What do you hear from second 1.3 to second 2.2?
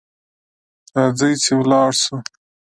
چي ولاړ سو.